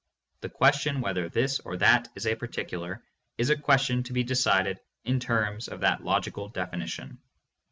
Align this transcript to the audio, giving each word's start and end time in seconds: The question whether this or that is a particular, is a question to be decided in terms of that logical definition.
The 0.39 0.49
question 0.49 0.99
whether 1.01 1.29
this 1.29 1.59
or 1.59 1.77
that 1.77 2.07
is 2.15 2.25
a 2.25 2.33
particular, 2.33 3.03
is 3.37 3.51
a 3.51 3.55
question 3.55 4.01
to 4.01 4.13
be 4.13 4.23
decided 4.23 4.79
in 5.05 5.19
terms 5.19 5.67
of 5.67 5.81
that 5.81 6.03
logical 6.03 6.49
definition. 6.49 7.19